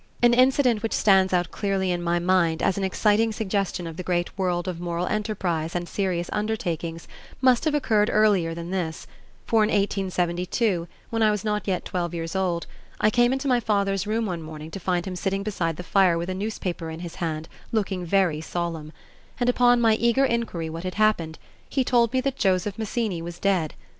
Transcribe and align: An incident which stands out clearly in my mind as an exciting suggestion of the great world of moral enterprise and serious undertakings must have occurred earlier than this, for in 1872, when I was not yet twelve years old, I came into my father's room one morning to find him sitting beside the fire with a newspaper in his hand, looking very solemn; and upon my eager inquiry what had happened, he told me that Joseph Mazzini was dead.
An 0.23 0.33
incident 0.33 0.81
which 0.81 0.93
stands 0.93 1.31
out 1.31 1.51
clearly 1.51 1.91
in 1.91 2.01
my 2.01 2.17
mind 2.17 2.63
as 2.63 2.75
an 2.75 2.83
exciting 2.83 3.31
suggestion 3.31 3.85
of 3.85 3.97
the 3.97 4.01
great 4.01 4.35
world 4.35 4.67
of 4.67 4.79
moral 4.79 5.05
enterprise 5.05 5.75
and 5.75 5.87
serious 5.87 6.27
undertakings 6.33 7.07
must 7.39 7.65
have 7.65 7.75
occurred 7.75 8.09
earlier 8.11 8.55
than 8.55 8.71
this, 8.71 9.05
for 9.45 9.61
in 9.61 9.67
1872, 9.67 10.87
when 11.11 11.21
I 11.21 11.29
was 11.29 11.45
not 11.45 11.67
yet 11.67 11.85
twelve 11.85 12.15
years 12.15 12.35
old, 12.35 12.65
I 12.99 13.11
came 13.11 13.31
into 13.31 13.47
my 13.47 13.59
father's 13.59 14.07
room 14.07 14.25
one 14.25 14.41
morning 14.41 14.71
to 14.71 14.79
find 14.79 15.05
him 15.05 15.15
sitting 15.15 15.43
beside 15.43 15.75
the 15.77 15.83
fire 15.83 16.17
with 16.17 16.31
a 16.31 16.33
newspaper 16.33 16.89
in 16.89 17.01
his 17.01 17.17
hand, 17.21 17.47
looking 17.71 18.03
very 18.03 18.41
solemn; 18.41 18.93
and 19.39 19.49
upon 19.49 19.79
my 19.79 19.93
eager 19.97 20.25
inquiry 20.25 20.67
what 20.67 20.83
had 20.83 20.95
happened, 20.95 21.37
he 21.69 21.83
told 21.83 22.11
me 22.11 22.21
that 22.21 22.37
Joseph 22.39 22.79
Mazzini 22.79 23.21
was 23.21 23.37
dead. 23.37 23.75